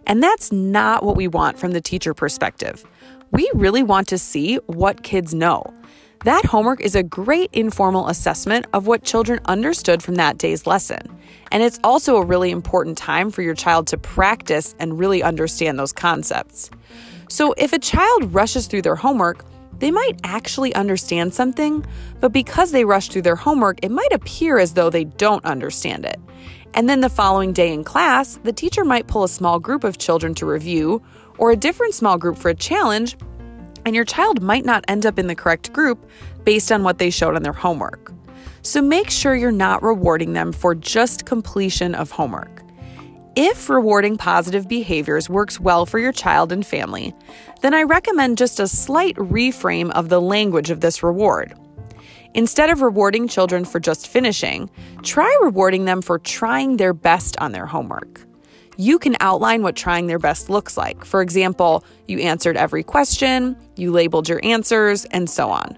And 0.07 0.22
that's 0.22 0.51
not 0.51 1.03
what 1.03 1.15
we 1.15 1.29
want 1.29 1.57
from 1.57 1.72
the 1.72 1.79
teacher 1.79 2.13
perspective. 2.13 2.84
We 3.31 3.50
really 3.53 3.84
want 3.84 4.10
to 4.10 4.17
see 4.17 4.55
what 4.65 5.03
kids 5.03 5.34
know. 5.34 5.74
That 6.25 6.43
homework 6.43 6.81
is 6.81 6.96
a 6.96 7.03
great 7.03 7.50
informal 7.53 8.10
assessment 8.10 8.65
of 8.74 8.88
what 8.88 9.03
children 9.03 9.39
understood 9.46 10.03
from 10.03 10.15
that 10.15 10.38
day's 10.38 10.67
lesson. 10.67 11.17
And 11.51 11.63
it's 11.63 11.79
also 11.84 12.17
a 12.17 12.25
really 12.25 12.51
important 12.51 12.98
time 12.98 13.31
for 13.31 13.41
your 13.41 13.53
child 13.53 13.88
to 13.88 13.98
practice 13.98 14.75
and 14.79 15.00
really 15.00 15.24
understand 15.24 15.79
those 15.79 15.93
concepts. 15.93 16.69
So 17.29 17.53
if 17.57 17.74
a 17.74 17.79
child 17.79 18.34
rushes 18.34 18.67
through 18.67 18.84
their 18.84 18.96
homework, 18.96 19.46
they 19.79 19.91
might 19.91 20.19
actually 20.24 20.74
understand 20.74 21.34
something, 21.34 21.86
but 22.19 22.31
because 22.31 22.72
they 22.72 22.86
rush 22.86 23.10
through 23.10 23.22
their 23.24 23.36
homework, 23.36 23.79
it 23.84 23.91
might 23.91 24.12
appear 24.12 24.57
as 24.57 24.74
though 24.74 24.89
they 24.89 25.03
don't 25.03 25.46
understand 25.46 26.05
it. 26.05 26.19
And 26.74 26.89
then 26.89 27.01
the 27.01 27.10
following 27.10 27.53
day 27.53 27.72
in 27.74 27.84
class, 27.84 28.39
the 28.43 28.53
teacher 28.53 28.84
might 28.84 29.07
pull 29.07 29.24
a 29.24 29.29
small 29.29 29.60
group 29.60 29.84
of 29.84 29.98
children 29.98 30.34
to 30.36 30.46
review, 30.46 31.03
or 31.38 31.51
a 31.51 31.55
different 31.55 31.93
small 31.93 32.17
group 32.17 32.38
for 32.38 32.50
a 32.50 32.55
challenge, 32.55 33.17
and 33.86 33.96
your 33.96 34.05
child 34.05 34.41
might 34.41 34.65
not 34.65 34.84
end 34.88 35.05
up 35.05 35.19
in 35.19 35.27
the 35.27 35.36
correct 35.36 35.72
group 35.74 36.10
based 36.43 36.72
on 36.72 36.84
what 36.84 36.98
they 36.98 37.10
showed 37.10 37.36
on 37.36 37.43
their 37.43 37.53
homework. 37.53 38.12
So 38.63 38.81
make 38.81 39.10
sure 39.10 39.36
you're 39.36 39.51
not 39.51 39.84
rewarding 39.84 40.34
them 40.34 40.51
for 40.51 40.75
just 40.75 41.25
completion 41.25 41.93
of 41.93 42.12
homework. 42.12 42.63
If 43.39 43.70
rewarding 43.70 44.17
positive 44.17 44.67
behaviors 44.67 45.29
works 45.29 45.60
well 45.60 45.86
for 45.86 46.00
your 46.00 46.12
child 46.12 46.51
and 46.51 46.65
family, 46.65 47.13
then 47.62 47.75
I 47.75 47.84
recommend 47.84 48.39
just 48.39 48.60
a 48.60 48.67
slight 48.67 49.15
reframe 49.17 49.91
of 49.91 50.10
the 50.10 50.20
language 50.20 50.72
of 50.72 50.82
this 50.82 51.03
reward. 51.03 51.53
Instead 52.34 52.72
of 52.72 52.82
rewarding 52.82 53.27
children 53.27 53.63
for 53.63 53.79
just 53.79 54.08
finishing, 54.08 54.72
try 55.03 55.32
rewarding 55.44 55.86
them 55.86 56.01
for 56.01 56.17
trying 56.17 56.77
their 56.77 56.96
best 56.96 57.38
on 57.38 57.51
their 57.51 57.67
homework. 57.67 58.25
You 58.75 58.98
can 58.98 59.15
outline 59.20 59.62
what 59.62 59.75
trying 59.75 60.08
their 60.08 60.17
best 60.17 60.50
looks 60.50 60.75
like. 60.75 61.06
For 61.06 61.22
example, 61.22 61.86
you 62.08 62.17
answered 62.17 62.58
every 62.58 62.82
question, 62.82 63.56
you 63.75 63.91
labeled 63.91 64.27
your 64.27 64.39
answers, 64.44 65.06
and 65.06 65.29
so 65.29 65.51
on. 65.51 65.77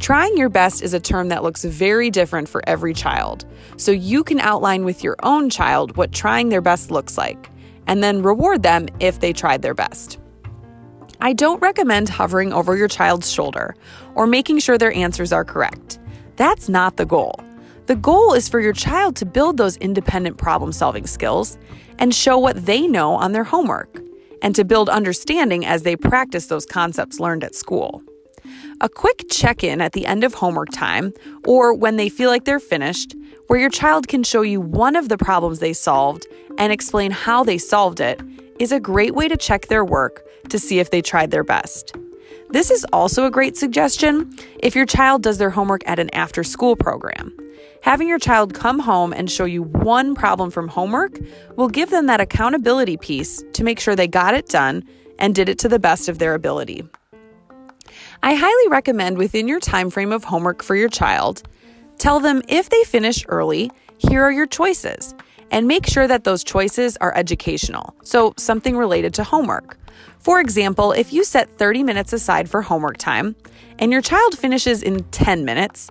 Trying 0.00 0.38
your 0.38 0.48
best 0.48 0.82
is 0.82 0.94
a 0.94 0.98
term 0.98 1.28
that 1.28 1.42
looks 1.42 1.62
very 1.62 2.08
different 2.08 2.48
for 2.48 2.62
every 2.66 2.94
child, 2.94 3.44
so 3.76 3.92
you 3.92 4.24
can 4.24 4.40
outline 4.40 4.86
with 4.86 5.04
your 5.04 5.14
own 5.22 5.50
child 5.50 5.94
what 5.98 6.10
trying 6.10 6.48
their 6.48 6.62
best 6.62 6.90
looks 6.90 7.18
like, 7.18 7.50
and 7.86 8.02
then 8.02 8.22
reward 8.22 8.62
them 8.62 8.88
if 8.98 9.20
they 9.20 9.34
tried 9.34 9.60
their 9.60 9.74
best. 9.74 10.18
I 11.20 11.34
don't 11.34 11.60
recommend 11.60 12.08
hovering 12.08 12.50
over 12.50 12.78
your 12.78 12.88
child's 12.88 13.30
shoulder 13.30 13.76
or 14.14 14.26
making 14.26 14.60
sure 14.60 14.78
their 14.78 14.92
answers 14.94 15.34
are 15.34 15.44
correct. 15.44 15.98
That's 16.36 16.70
not 16.70 16.96
the 16.96 17.04
goal. 17.04 17.38
The 17.84 17.96
goal 17.96 18.32
is 18.32 18.48
for 18.48 18.58
your 18.58 18.72
child 18.72 19.16
to 19.16 19.26
build 19.26 19.58
those 19.58 19.76
independent 19.76 20.38
problem 20.38 20.72
solving 20.72 21.06
skills 21.06 21.58
and 21.98 22.14
show 22.14 22.38
what 22.38 22.64
they 22.64 22.86
know 22.86 23.12
on 23.12 23.32
their 23.32 23.44
homework, 23.44 24.00
and 24.40 24.54
to 24.54 24.64
build 24.64 24.88
understanding 24.88 25.66
as 25.66 25.82
they 25.82 25.94
practice 25.94 26.46
those 26.46 26.64
concepts 26.64 27.20
learned 27.20 27.44
at 27.44 27.54
school. 27.54 28.02
A 28.82 28.88
quick 28.88 29.26
check 29.28 29.62
in 29.62 29.82
at 29.82 29.92
the 29.92 30.06
end 30.06 30.24
of 30.24 30.32
homework 30.32 30.70
time, 30.72 31.12
or 31.44 31.74
when 31.74 31.96
they 31.96 32.08
feel 32.08 32.30
like 32.30 32.44
they're 32.44 32.58
finished, 32.58 33.14
where 33.48 33.58
your 33.58 33.68
child 33.68 34.08
can 34.08 34.22
show 34.22 34.40
you 34.40 34.58
one 34.58 34.96
of 34.96 35.10
the 35.10 35.18
problems 35.18 35.58
they 35.58 35.74
solved 35.74 36.26
and 36.56 36.72
explain 36.72 37.10
how 37.10 37.44
they 37.44 37.58
solved 37.58 38.00
it, 38.00 38.22
is 38.58 38.72
a 38.72 38.80
great 38.80 39.14
way 39.14 39.28
to 39.28 39.36
check 39.36 39.66
their 39.66 39.84
work 39.84 40.26
to 40.48 40.58
see 40.58 40.78
if 40.78 40.90
they 40.90 41.02
tried 41.02 41.30
their 41.30 41.44
best. 41.44 41.94
This 42.48 42.70
is 42.70 42.86
also 42.90 43.26
a 43.26 43.30
great 43.30 43.54
suggestion 43.58 44.34
if 44.60 44.74
your 44.74 44.86
child 44.86 45.22
does 45.22 45.36
their 45.36 45.50
homework 45.50 45.82
at 45.86 45.98
an 45.98 46.08
after 46.14 46.42
school 46.42 46.74
program. 46.74 47.36
Having 47.82 48.08
your 48.08 48.18
child 48.18 48.54
come 48.54 48.78
home 48.78 49.12
and 49.12 49.30
show 49.30 49.44
you 49.44 49.62
one 49.62 50.14
problem 50.14 50.50
from 50.50 50.68
homework 50.68 51.18
will 51.56 51.68
give 51.68 51.90
them 51.90 52.06
that 52.06 52.22
accountability 52.22 52.96
piece 52.96 53.44
to 53.52 53.62
make 53.62 53.78
sure 53.78 53.94
they 53.94 54.08
got 54.08 54.32
it 54.32 54.48
done 54.48 54.84
and 55.18 55.34
did 55.34 55.50
it 55.50 55.58
to 55.58 55.68
the 55.68 55.78
best 55.78 56.08
of 56.08 56.18
their 56.18 56.34
ability. 56.34 56.82
I 58.22 58.34
highly 58.34 58.68
recommend 58.68 59.16
within 59.16 59.48
your 59.48 59.60
time 59.60 59.88
frame 59.88 60.12
of 60.12 60.24
homework 60.24 60.62
for 60.62 60.76
your 60.76 60.90
child, 60.90 61.42
tell 61.96 62.20
them 62.20 62.42
if 62.48 62.68
they 62.68 62.84
finish 62.84 63.24
early, 63.28 63.70
here 63.96 64.22
are 64.22 64.30
your 64.30 64.46
choices, 64.46 65.14
and 65.50 65.66
make 65.66 65.86
sure 65.86 66.06
that 66.06 66.24
those 66.24 66.44
choices 66.44 66.98
are 66.98 67.16
educational, 67.16 67.94
so 68.02 68.34
something 68.36 68.76
related 68.76 69.14
to 69.14 69.24
homework. 69.24 69.78
For 70.18 70.38
example, 70.38 70.92
if 70.92 71.14
you 71.14 71.24
set 71.24 71.56
30 71.56 71.82
minutes 71.82 72.12
aside 72.12 72.50
for 72.50 72.60
homework 72.60 72.98
time 72.98 73.36
and 73.78 73.90
your 73.90 74.02
child 74.02 74.36
finishes 74.36 74.82
in 74.82 75.02
10 75.04 75.46
minutes, 75.46 75.90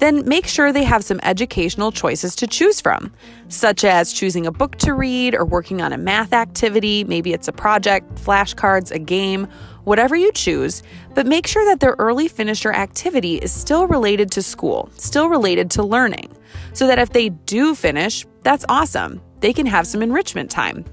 then 0.00 0.26
make 0.26 0.46
sure 0.46 0.72
they 0.72 0.84
have 0.84 1.04
some 1.04 1.20
educational 1.22 1.92
choices 1.92 2.34
to 2.34 2.46
choose 2.46 2.80
from, 2.80 3.12
such 3.48 3.84
as 3.84 4.12
choosing 4.12 4.46
a 4.46 4.52
book 4.52 4.76
to 4.76 4.92
read 4.92 5.34
or 5.34 5.44
working 5.44 5.80
on 5.80 5.92
a 5.92 5.98
math 5.98 6.32
activity. 6.32 7.04
Maybe 7.04 7.32
it's 7.32 7.48
a 7.48 7.52
project, 7.52 8.14
flashcards, 8.16 8.90
a 8.90 8.98
game, 8.98 9.46
whatever 9.84 10.16
you 10.16 10.32
choose, 10.32 10.82
but 11.14 11.26
make 11.26 11.46
sure 11.46 11.64
that 11.66 11.80
their 11.80 11.96
early 11.98 12.28
finisher 12.28 12.72
activity 12.72 13.36
is 13.36 13.52
still 13.52 13.86
related 13.86 14.30
to 14.32 14.42
school, 14.42 14.90
still 14.96 15.28
related 15.28 15.70
to 15.72 15.82
learning, 15.82 16.28
so 16.72 16.86
that 16.86 16.98
if 16.98 17.10
they 17.10 17.28
do 17.30 17.74
finish, 17.74 18.26
that's 18.42 18.64
awesome. 18.68 19.20
They 19.40 19.52
can 19.52 19.66
have 19.66 19.86
some 19.86 20.02
enrichment 20.02 20.50
time. 20.50 20.84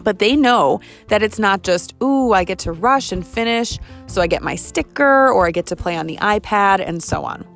But 0.00 0.18
they 0.18 0.36
know 0.36 0.80
that 1.08 1.22
it's 1.22 1.38
not 1.38 1.62
just, 1.62 1.94
ooh, 2.02 2.32
I 2.32 2.44
get 2.44 2.58
to 2.60 2.72
rush 2.72 3.10
and 3.10 3.26
finish, 3.26 3.78
so 4.06 4.20
I 4.20 4.26
get 4.26 4.42
my 4.42 4.54
sticker 4.54 5.30
or 5.30 5.46
I 5.46 5.50
get 5.50 5.66
to 5.66 5.76
play 5.76 5.96
on 5.96 6.06
the 6.06 6.18
iPad 6.18 6.86
and 6.86 7.02
so 7.02 7.24
on. 7.24 7.46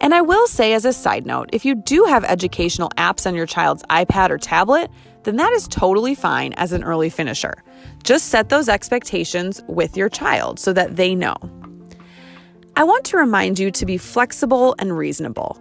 And 0.00 0.14
I 0.14 0.20
will 0.20 0.46
say, 0.46 0.72
as 0.72 0.84
a 0.84 0.92
side 0.92 1.26
note, 1.26 1.50
if 1.52 1.64
you 1.64 1.76
do 1.76 2.04
have 2.04 2.24
educational 2.24 2.90
apps 2.98 3.26
on 3.26 3.36
your 3.36 3.46
child's 3.46 3.84
iPad 3.84 4.30
or 4.30 4.38
tablet, 4.38 4.90
then 5.22 5.36
that 5.36 5.52
is 5.52 5.68
totally 5.68 6.16
fine 6.16 6.52
as 6.54 6.72
an 6.72 6.82
early 6.82 7.08
finisher. 7.08 7.62
Just 8.04 8.28
set 8.28 8.48
those 8.48 8.68
expectations 8.68 9.62
with 9.68 9.96
your 9.96 10.08
child 10.08 10.58
so 10.58 10.72
that 10.72 10.96
they 10.96 11.14
know. 11.14 11.36
I 12.74 12.84
want 12.84 13.04
to 13.06 13.16
remind 13.16 13.58
you 13.58 13.70
to 13.70 13.86
be 13.86 13.98
flexible 13.98 14.74
and 14.78 14.96
reasonable. 14.96 15.60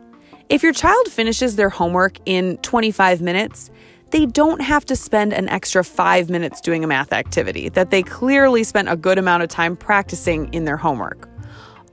If 0.50 0.63
your 0.63 0.74
child 0.74 1.08
finishes 1.08 1.56
their 1.56 1.70
homework 1.70 2.18
in 2.25 2.58
25 2.58 3.22
minutes, 3.22 3.70
they 4.12 4.25
don't 4.25 4.62
have 4.62 4.86
to 4.86 4.96
spend 4.96 5.34
an 5.34 5.48
extra 5.50 5.84
five 5.84 6.30
minutes 6.30 6.60
doing 6.62 6.84
a 6.84 6.88
math 6.88 7.13
activity 7.13 7.70
that 7.70 7.92
they 7.92 8.04
clearly 8.04 8.63
spent 8.63 8.90
a 8.90 8.98
good 8.98 9.18
amount 9.18 9.44
of 9.44 9.50
time 9.50 9.78
practicing 9.78 10.54
in 10.54 10.66
their 10.66 10.78
homework. 10.78 11.30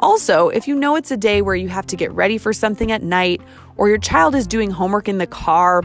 Also, 0.01 0.49
if 0.49 0.69
you 0.69 0.75
know 0.75 0.97
it's 0.97 1.11
a 1.11 1.17
day 1.17 1.43
where 1.43 1.55
you 1.57 1.69
have 1.69 1.87
to 1.87 1.97
get 1.97 2.13
ready 2.13 2.39
for 2.39 2.53
something 2.53 2.93
at 2.93 3.03
night, 3.03 3.41
or 3.77 3.89
your 3.89 3.99
child 3.99 4.35
is 4.35 4.47
doing 4.47 4.71
homework 4.71 5.09
in 5.09 5.19
the 5.19 5.27
car 5.27 5.83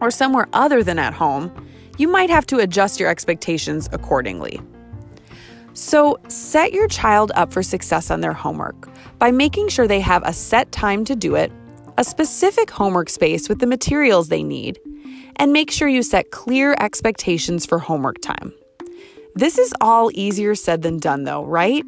or 0.00 0.10
somewhere 0.10 0.46
other 0.52 0.82
than 0.82 0.98
at 0.98 1.12
home, 1.12 1.52
you 1.98 2.08
might 2.08 2.30
have 2.30 2.46
to 2.46 2.58
adjust 2.58 3.00
your 3.00 3.08
expectations 3.08 3.88
accordingly. 3.92 4.60
So, 5.74 6.18
set 6.28 6.72
your 6.72 6.88
child 6.88 7.32
up 7.34 7.52
for 7.52 7.62
success 7.62 8.10
on 8.10 8.22
their 8.22 8.32
homework 8.32 8.88
by 9.18 9.30
making 9.30 9.68
sure 9.68 9.86
they 9.86 10.00
have 10.00 10.22
a 10.24 10.32
set 10.32 10.72
time 10.72 11.04
to 11.04 11.14
do 11.14 11.34
it, 11.34 11.52
a 11.98 12.04
specific 12.04 12.70
homework 12.70 13.10
space 13.10 13.48
with 13.48 13.58
the 13.58 13.66
materials 13.66 14.28
they 14.28 14.42
need, 14.42 14.78
and 15.36 15.52
make 15.52 15.70
sure 15.70 15.86
you 15.86 16.02
set 16.02 16.30
clear 16.30 16.74
expectations 16.80 17.66
for 17.66 17.78
homework 17.78 18.20
time. 18.22 18.54
This 19.34 19.58
is 19.58 19.74
all 19.82 20.10
easier 20.14 20.54
said 20.54 20.80
than 20.80 20.98
done, 20.98 21.24
though, 21.24 21.44
right? 21.44 21.84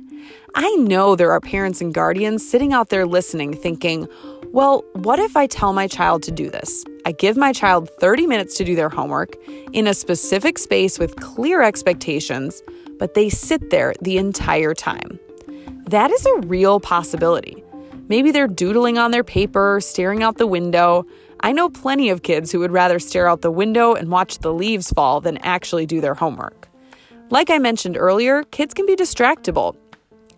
I 0.54 0.74
know 0.76 1.16
there 1.16 1.32
are 1.32 1.40
parents 1.40 1.80
and 1.80 1.94
guardians 1.94 2.46
sitting 2.46 2.74
out 2.74 2.90
there 2.90 3.06
listening, 3.06 3.54
thinking, 3.54 4.06
well, 4.52 4.84
what 4.92 5.18
if 5.18 5.34
I 5.36 5.46
tell 5.46 5.72
my 5.72 5.86
child 5.86 6.22
to 6.24 6.30
do 6.30 6.50
this? 6.50 6.84
I 7.08 7.12
give 7.12 7.38
my 7.38 7.54
child 7.54 7.88
30 8.00 8.26
minutes 8.26 8.54
to 8.58 8.64
do 8.64 8.76
their 8.76 8.90
homework 8.90 9.34
in 9.72 9.86
a 9.86 9.94
specific 9.94 10.58
space 10.58 10.98
with 10.98 11.16
clear 11.16 11.62
expectations, 11.62 12.62
but 12.98 13.14
they 13.14 13.30
sit 13.30 13.70
there 13.70 13.94
the 14.02 14.18
entire 14.18 14.74
time. 14.74 15.18
That 15.86 16.10
is 16.10 16.26
a 16.26 16.40
real 16.40 16.80
possibility. 16.80 17.64
Maybe 18.08 18.30
they're 18.30 18.46
doodling 18.46 18.98
on 18.98 19.10
their 19.10 19.24
paper, 19.24 19.80
staring 19.80 20.22
out 20.22 20.36
the 20.36 20.46
window. 20.46 21.06
I 21.40 21.50
know 21.50 21.70
plenty 21.70 22.10
of 22.10 22.24
kids 22.24 22.52
who 22.52 22.58
would 22.58 22.72
rather 22.72 22.98
stare 22.98 23.26
out 23.26 23.40
the 23.40 23.50
window 23.50 23.94
and 23.94 24.10
watch 24.10 24.40
the 24.40 24.52
leaves 24.52 24.90
fall 24.90 25.22
than 25.22 25.38
actually 25.38 25.86
do 25.86 26.02
their 26.02 26.12
homework. 26.12 26.68
Like 27.30 27.48
I 27.48 27.56
mentioned 27.56 27.96
earlier, 27.96 28.42
kids 28.50 28.74
can 28.74 28.84
be 28.84 28.96
distractible, 28.96 29.76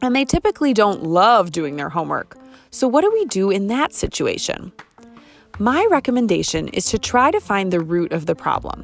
and 0.02 0.14
they 0.14 0.24
typically 0.24 0.72
don't 0.72 1.02
love 1.02 1.50
doing 1.50 1.74
their 1.74 1.88
homework. 1.88 2.38
So, 2.70 2.86
what 2.86 3.00
do 3.00 3.10
we 3.10 3.24
do 3.24 3.50
in 3.50 3.66
that 3.66 3.92
situation? 3.92 4.70
My 5.60 5.86
recommendation 5.90 6.68
is 6.68 6.86
to 6.86 6.98
try 6.98 7.30
to 7.30 7.38
find 7.38 7.70
the 7.70 7.80
root 7.80 8.12
of 8.12 8.24
the 8.24 8.34
problem. 8.34 8.82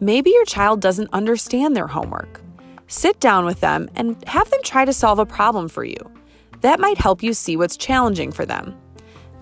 Maybe 0.00 0.30
your 0.30 0.46
child 0.46 0.80
doesn't 0.80 1.12
understand 1.12 1.76
their 1.76 1.86
homework. 1.86 2.40
Sit 2.86 3.20
down 3.20 3.44
with 3.44 3.60
them 3.60 3.90
and 3.94 4.16
have 4.26 4.48
them 4.48 4.60
try 4.64 4.86
to 4.86 4.92
solve 4.94 5.18
a 5.18 5.26
problem 5.26 5.68
for 5.68 5.84
you. 5.84 5.98
That 6.62 6.80
might 6.80 6.96
help 6.96 7.22
you 7.22 7.34
see 7.34 7.58
what's 7.58 7.76
challenging 7.76 8.32
for 8.32 8.46
them. 8.46 8.74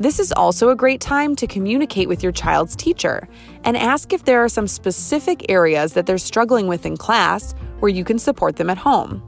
This 0.00 0.18
is 0.18 0.32
also 0.32 0.70
a 0.70 0.75
great 0.75 1.00
time 1.00 1.37
to 1.37 1.46
communicate 1.46 2.08
with 2.08 2.25
your 2.25 2.32
child's 2.32 2.75
teacher 2.75 3.28
and 3.62 3.76
ask 3.76 4.12
if 4.12 4.25
there 4.25 4.42
are 4.42 4.49
some 4.49 4.66
specific 4.66 5.49
areas 5.49 5.92
that 5.92 6.06
they're 6.06 6.18
struggling 6.18 6.66
with 6.66 6.85
in 6.85 6.96
class 6.96 7.54
where 7.78 7.92
you 7.92 8.02
can 8.02 8.18
support 8.18 8.56
them 8.56 8.70
at 8.70 8.78
home. 8.78 9.23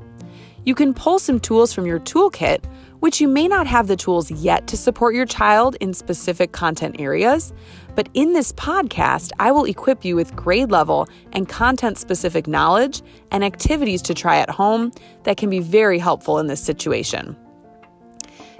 You 0.64 0.74
can 0.74 0.92
pull 0.92 1.20
some 1.20 1.38
tools 1.38 1.72
from 1.72 1.86
your 1.86 2.00
toolkit, 2.00 2.64
which 3.00 3.20
you 3.20 3.28
may 3.28 3.48
not 3.48 3.66
have 3.66 3.86
the 3.86 3.96
tools 3.96 4.30
yet 4.30 4.66
to 4.66 4.76
support 4.76 5.14
your 5.14 5.26
child 5.26 5.76
in 5.80 5.94
specific 5.94 6.52
content 6.52 6.96
areas, 6.98 7.52
but 7.94 8.08
in 8.14 8.32
this 8.32 8.52
podcast, 8.52 9.30
I 9.38 9.50
will 9.50 9.64
equip 9.64 10.04
you 10.04 10.16
with 10.16 10.34
grade 10.36 10.70
level 10.70 11.06
and 11.32 11.48
content 11.48 11.98
specific 11.98 12.46
knowledge 12.46 13.02
and 13.30 13.44
activities 13.44 14.02
to 14.02 14.14
try 14.14 14.38
at 14.38 14.50
home 14.50 14.92
that 15.24 15.36
can 15.36 15.50
be 15.50 15.60
very 15.60 15.98
helpful 15.98 16.38
in 16.38 16.46
this 16.46 16.62
situation. 16.62 17.36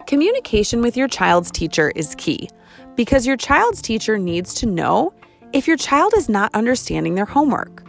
Communication 0.07 0.83
with 0.83 0.97
your 0.97 1.09
child's 1.09 1.51
teacher 1.51 1.93
is 1.95 2.15
key 2.17 2.49
because 2.97 3.27
your 3.27 3.37
child's 3.37 3.83
teacher 3.83 4.19
needs 4.19 4.55
to 4.55 4.67
know 4.67 5.13
if 5.53 5.67
your 5.67 5.77
child 5.77 6.13
is 6.17 6.29
not 6.29 6.55
understanding 6.55 7.15
their 7.15 7.25
homework. 7.25 7.88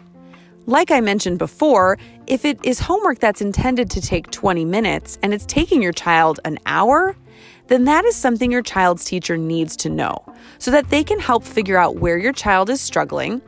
Like 0.69 0.91
I 0.91 1.01
mentioned 1.01 1.39
before, 1.39 1.97
if 2.27 2.45
it 2.45 2.63
is 2.63 2.79
homework 2.79 3.17
that's 3.17 3.41
intended 3.41 3.89
to 3.89 4.01
take 4.01 4.29
20 4.29 4.65
minutes 4.65 5.17
and 5.23 5.33
it's 5.33 5.47
taking 5.47 5.81
your 5.81 5.91
child 5.91 6.39
an 6.45 6.59
hour, 6.67 7.15
then 7.69 7.85
that 7.85 8.05
is 8.05 8.15
something 8.15 8.51
your 8.51 8.61
child's 8.61 9.03
teacher 9.03 9.35
needs 9.35 9.75
to 9.77 9.89
know 9.89 10.23
so 10.59 10.69
that 10.69 10.91
they 10.91 11.03
can 11.03 11.17
help 11.17 11.43
figure 11.43 11.75
out 11.75 11.95
where 11.95 12.19
your 12.19 12.33
child 12.33 12.69
is 12.69 12.79
struggling 12.81 13.41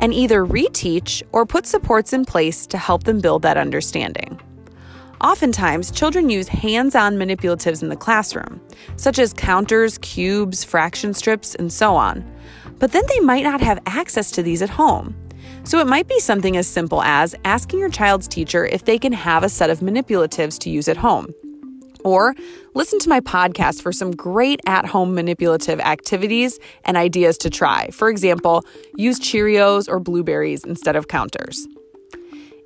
and 0.00 0.12
either 0.12 0.44
reteach 0.44 1.22
or 1.30 1.46
put 1.46 1.64
supports 1.64 2.12
in 2.12 2.24
place 2.24 2.66
to 2.66 2.76
help 2.76 3.04
them 3.04 3.20
build 3.20 3.42
that 3.42 3.56
understanding. 3.56 4.40
Oftentimes, 5.20 5.92
children 5.92 6.28
use 6.28 6.48
hands 6.48 6.96
on 6.96 7.14
manipulatives 7.14 7.84
in 7.84 7.88
the 7.88 7.94
classroom, 7.94 8.60
such 8.96 9.20
as 9.20 9.32
counters, 9.32 9.96
cubes, 9.98 10.64
fraction 10.64 11.14
strips, 11.14 11.54
and 11.54 11.72
so 11.72 11.94
on. 11.94 12.28
But 12.80 12.90
then 12.90 13.04
they 13.10 13.20
might 13.20 13.44
not 13.44 13.60
have 13.60 13.80
access 13.86 14.32
to 14.32 14.42
these 14.42 14.60
at 14.60 14.70
home. 14.70 15.14
So 15.64 15.80
it 15.80 15.86
might 15.86 16.06
be 16.06 16.20
something 16.20 16.58
as 16.58 16.66
simple 16.66 17.02
as 17.02 17.34
asking 17.44 17.78
your 17.78 17.88
child's 17.88 18.28
teacher 18.28 18.66
if 18.66 18.84
they 18.84 18.98
can 18.98 19.12
have 19.12 19.42
a 19.42 19.48
set 19.48 19.70
of 19.70 19.80
manipulatives 19.80 20.58
to 20.60 20.70
use 20.70 20.88
at 20.88 20.98
home. 20.98 21.32
Or 22.04 22.34
listen 22.74 22.98
to 22.98 23.08
my 23.08 23.20
podcast 23.20 23.80
for 23.80 23.90
some 23.90 24.10
great 24.10 24.60
at 24.66 24.84
home 24.84 25.14
manipulative 25.14 25.80
activities 25.80 26.58
and 26.84 26.98
ideas 26.98 27.38
to 27.38 27.50
try. 27.50 27.88
For 27.92 28.10
example, 28.10 28.62
use 28.94 29.18
Cheerios 29.18 29.88
or 29.88 30.00
blueberries 30.00 30.64
instead 30.64 30.96
of 30.96 31.08
counters. 31.08 31.66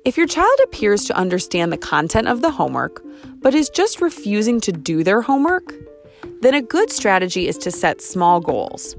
If 0.03 0.17
your 0.17 0.27
child 0.27 0.59
appears 0.65 1.05
to 1.05 1.15
understand 1.15 1.71
the 1.71 1.77
content 1.77 2.27
of 2.27 2.41
the 2.41 2.51
homework, 2.51 3.01
but 3.41 3.55
is 3.55 3.69
just 3.69 4.01
refusing 4.01 4.59
to 4.61 4.73
do 4.73 5.05
their 5.05 5.21
homework, 5.21 5.73
then 6.41 6.53
a 6.53 6.61
good 6.61 6.91
strategy 6.91 7.47
is 7.47 7.57
to 7.59 7.71
set 7.71 8.01
small 8.01 8.41
goals. 8.41 8.95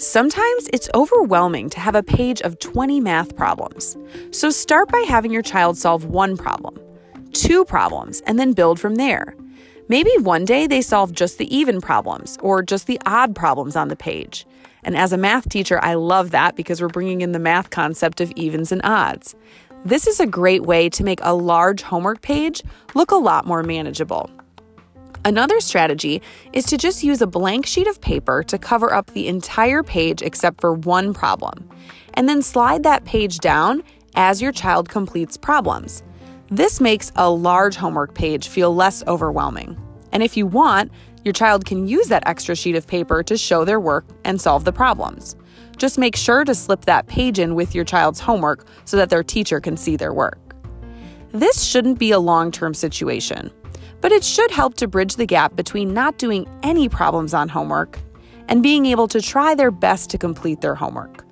Sometimes 0.00 0.66
it's 0.72 0.88
overwhelming 0.94 1.68
to 1.68 1.78
have 1.78 1.94
a 1.94 2.02
page 2.02 2.40
of 2.40 2.58
20 2.58 3.00
math 3.00 3.36
problems. 3.36 3.98
So 4.30 4.48
start 4.48 4.88
by 4.88 5.04
having 5.06 5.30
your 5.30 5.42
child 5.42 5.76
solve 5.76 6.06
one 6.06 6.38
problem, 6.38 6.80
two 7.34 7.66
problems, 7.66 8.22
and 8.22 8.38
then 8.38 8.54
build 8.54 8.80
from 8.80 8.94
there. 8.94 9.36
Maybe 9.88 10.10
one 10.20 10.46
day 10.46 10.66
they 10.66 10.80
solve 10.80 11.12
just 11.12 11.36
the 11.36 11.54
even 11.54 11.82
problems 11.82 12.38
or 12.40 12.62
just 12.62 12.86
the 12.86 12.98
odd 13.04 13.34
problems 13.34 13.76
on 13.76 13.88
the 13.88 13.94
page. 13.94 14.46
And 14.84 14.96
as 14.96 15.12
a 15.12 15.18
math 15.18 15.50
teacher, 15.50 15.78
I 15.82 15.92
love 15.92 16.30
that 16.30 16.56
because 16.56 16.80
we're 16.80 16.88
bringing 16.88 17.20
in 17.20 17.32
the 17.32 17.38
math 17.38 17.68
concept 17.68 18.22
of 18.22 18.32
evens 18.36 18.72
and 18.72 18.80
odds. 18.82 19.34
This 19.84 20.06
is 20.06 20.18
a 20.18 20.26
great 20.26 20.62
way 20.62 20.88
to 20.88 21.04
make 21.04 21.20
a 21.22 21.34
large 21.34 21.82
homework 21.82 22.22
page 22.22 22.62
look 22.94 23.10
a 23.10 23.16
lot 23.16 23.46
more 23.46 23.62
manageable. 23.62 24.30
Another 25.24 25.60
strategy 25.60 26.22
is 26.54 26.64
to 26.66 26.78
just 26.78 27.04
use 27.04 27.20
a 27.20 27.26
blank 27.26 27.66
sheet 27.66 27.86
of 27.86 28.00
paper 28.00 28.42
to 28.44 28.56
cover 28.56 28.94
up 28.94 29.10
the 29.10 29.28
entire 29.28 29.82
page 29.82 30.22
except 30.22 30.62
for 30.62 30.72
one 30.72 31.12
problem, 31.12 31.68
and 32.14 32.26
then 32.26 32.40
slide 32.40 32.84
that 32.84 33.04
page 33.04 33.38
down 33.38 33.82
as 34.14 34.40
your 34.40 34.50
child 34.50 34.88
completes 34.88 35.36
problems. 35.36 36.02
This 36.50 36.80
makes 36.80 37.12
a 37.16 37.30
large 37.30 37.76
homework 37.76 38.14
page 38.14 38.48
feel 38.48 38.74
less 38.74 39.06
overwhelming. 39.06 39.78
And 40.10 40.22
if 40.22 40.38
you 40.38 40.46
want, 40.46 40.90
your 41.22 41.34
child 41.34 41.66
can 41.66 41.86
use 41.86 42.08
that 42.08 42.26
extra 42.26 42.56
sheet 42.56 42.74
of 42.74 42.86
paper 42.86 43.22
to 43.22 43.36
show 43.36 43.66
their 43.66 43.78
work 43.78 44.06
and 44.24 44.40
solve 44.40 44.64
the 44.64 44.72
problems. 44.72 45.36
Just 45.76 45.98
make 45.98 46.16
sure 46.16 46.44
to 46.44 46.54
slip 46.54 46.86
that 46.86 47.08
page 47.08 47.38
in 47.38 47.54
with 47.54 47.74
your 47.74 47.84
child's 47.84 48.20
homework 48.20 48.66
so 48.86 48.96
that 48.96 49.10
their 49.10 49.22
teacher 49.22 49.60
can 49.60 49.76
see 49.76 49.96
their 49.96 50.14
work. 50.14 50.38
This 51.32 51.62
shouldn't 51.62 51.98
be 51.98 52.10
a 52.10 52.18
long 52.18 52.50
term 52.50 52.72
situation 52.72 53.50
but 54.00 54.12
it 54.12 54.24
should 54.24 54.50
help 54.50 54.74
to 54.74 54.88
bridge 54.88 55.16
the 55.16 55.26
gap 55.26 55.56
between 55.56 55.94
not 55.94 56.18
doing 56.18 56.48
any 56.62 56.88
problems 56.88 57.34
on 57.34 57.48
homework 57.48 57.98
and 58.48 58.62
being 58.62 58.86
able 58.86 59.08
to 59.08 59.20
try 59.20 59.54
their 59.54 59.70
best 59.70 60.10
to 60.10 60.18
complete 60.18 60.60
their 60.60 60.74
homework. 60.74 61.24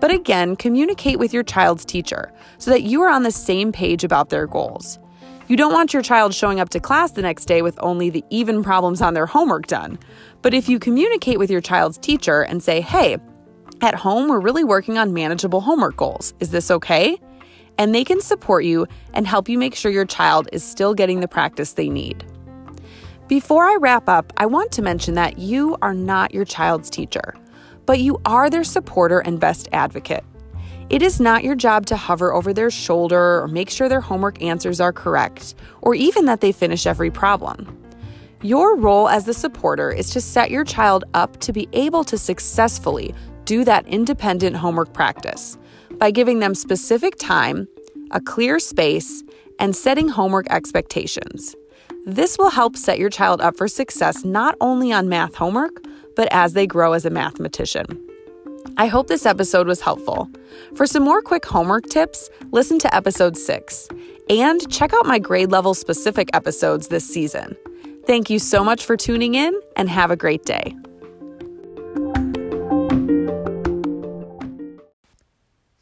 But 0.00 0.10
again, 0.10 0.56
communicate 0.56 1.18
with 1.18 1.32
your 1.32 1.42
child's 1.42 1.84
teacher 1.84 2.32
so 2.58 2.70
that 2.70 2.82
you 2.82 3.02
are 3.02 3.08
on 3.08 3.22
the 3.22 3.30
same 3.30 3.72
page 3.72 4.04
about 4.04 4.28
their 4.28 4.46
goals. 4.46 4.98
You 5.48 5.56
don't 5.56 5.72
want 5.72 5.92
your 5.92 6.02
child 6.02 6.34
showing 6.34 6.58
up 6.58 6.70
to 6.70 6.80
class 6.80 7.12
the 7.12 7.22
next 7.22 7.44
day 7.44 7.62
with 7.62 7.78
only 7.80 8.10
the 8.10 8.24
even 8.30 8.62
problems 8.62 9.00
on 9.00 9.14
their 9.14 9.26
homework 9.26 9.68
done. 9.68 9.98
But 10.42 10.54
if 10.54 10.68
you 10.68 10.78
communicate 10.78 11.38
with 11.38 11.50
your 11.50 11.60
child's 11.60 11.98
teacher 11.98 12.42
and 12.42 12.62
say, 12.62 12.80
hey, 12.80 13.16
at 13.80 13.94
home, 13.94 14.28
we're 14.28 14.40
really 14.40 14.64
working 14.64 14.98
on 14.98 15.12
manageable 15.12 15.60
homework 15.60 15.96
goals. 15.96 16.34
Is 16.40 16.50
this 16.50 16.70
okay? 16.70 17.20
And 17.78 17.94
they 17.94 18.04
can 18.04 18.20
support 18.20 18.64
you 18.64 18.86
and 19.14 19.26
help 19.26 19.48
you 19.48 19.58
make 19.58 19.74
sure 19.74 19.90
your 19.90 20.04
child 20.04 20.48
is 20.52 20.64
still 20.64 20.94
getting 20.94 21.20
the 21.20 21.28
practice 21.28 21.72
they 21.72 21.88
need. 21.88 22.24
Before 23.28 23.64
I 23.64 23.76
wrap 23.80 24.08
up, 24.08 24.32
I 24.36 24.46
want 24.46 24.70
to 24.72 24.82
mention 24.82 25.14
that 25.14 25.38
you 25.38 25.76
are 25.82 25.94
not 25.94 26.32
your 26.32 26.44
child's 26.44 26.88
teacher, 26.88 27.34
but 27.84 28.00
you 28.00 28.20
are 28.24 28.48
their 28.48 28.64
supporter 28.64 29.18
and 29.18 29.40
best 29.40 29.68
advocate. 29.72 30.24
It 30.88 31.02
is 31.02 31.20
not 31.20 31.42
your 31.42 31.56
job 31.56 31.86
to 31.86 31.96
hover 31.96 32.32
over 32.32 32.52
their 32.52 32.70
shoulder 32.70 33.42
or 33.42 33.48
make 33.48 33.70
sure 33.70 33.88
their 33.88 34.00
homework 34.00 34.40
answers 34.40 34.80
are 34.80 34.92
correct, 34.92 35.56
or 35.82 35.96
even 35.96 36.26
that 36.26 36.40
they 36.40 36.52
finish 36.52 36.86
every 36.86 37.10
problem. 37.10 37.76
Your 38.42 38.76
role 38.76 39.08
as 39.08 39.24
the 39.24 39.34
supporter 39.34 39.90
is 39.90 40.10
to 40.10 40.20
set 40.20 40.52
your 40.52 40.62
child 40.62 41.04
up 41.14 41.40
to 41.40 41.52
be 41.52 41.68
able 41.72 42.04
to 42.04 42.16
successfully 42.16 43.12
do 43.44 43.64
that 43.64 43.88
independent 43.88 44.54
homework 44.54 44.92
practice 44.92 45.58
by 45.98 46.10
giving 46.10 46.40
them 46.40 46.54
specific 46.54 47.16
time, 47.16 47.68
a 48.10 48.20
clear 48.20 48.58
space, 48.58 49.22
and 49.58 49.74
setting 49.74 50.08
homework 50.08 50.46
expectations. 50.50 51.54
This 52.04 52.38
will 52.38 52.50
help 52.50 52.76
set 52.76 52.98
your 52.98 53.10
child 53.10 53.40
up 53.40 53.56
for 53.56 53.68
success 53.68 54.24
not 54.24 54.54
only 54.60 54.92
on 54.92 55.08
math 55.08 55.34
homework, 55.34 55.82
but 56.14 56.28
as 56.30 56.52
they 56.52 56.66
grow 56.66 56.92
as 56.92 57.04
a 57.04 57.10
mathematician. 57.10 57.84
I 58.76 58.86
hope 58.86 59.06
this 59.06 59.26
episode 59.26 59.66
was 59.66 59.80
helpful. 59.80 60.28
For 60.74 60.86
some 60.86 61.02
more 61.02 61.22
quick 61.22 61.44
homework 61.44 61.86
tips, 61.86 62.28
listen 62.52 62.78
to 62.80 62.94
episode 62.94 63.36
6 63.36 63.88
and 64.28 64.70
check 64.70 64.92
out 64.92 65.06
my 65.06 65.18
grade 65.18 65.50
level 65.50 65.74
specific 65.74 66.28
episodes 66.34 66.88
this 66.88 67.08
season. 67.08 67.56
Thank 68.06 68.30
you 68.30 68.38
so 68.38 68.62
much 68.62 68.84
for 68.84 68.96
tuning 68.96 69.34
in 69.34 69.58
and 69.76 69.88
have 69.88 70.10
a 70.10 70.16
great 70.16 70.44
day. 70.44 70.76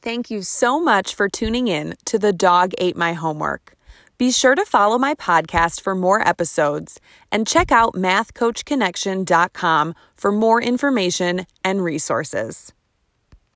Thank 0.05 0.31
you 0.31 0.43
so 0.43 0.79
much 0.79 1.15
for 1.15 1.31
tuning 1.31 1.67
in 1.67 1.95
to 2.05 2.19
The 2.19 2.35
Dog 2.35 2.75
Ate 2.77 2.95
My 2.95 3.15
Homework. 3.15 3.75
Be 4.19 4.31
sure 4.31 4.55
to 4.55 4.67
follow 4.67 4.99
my 4.99 5.15
podcast 5.15 5.81
for 5.81 5.95
more 5.95 6.21
episodes 6.21 7.01
and 7.33 7.47
check 7.47 7.73
out 7.73 7.95
mathcoachconnection.com 7.95 9.95
for 10.15 10.31
more 10.31 10.61
information 10.61 11.47
and 11.65 11.83
resources. 11.83 12.75